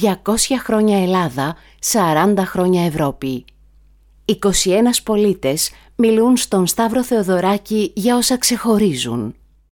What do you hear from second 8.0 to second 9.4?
όσα ξεχωρίζουν.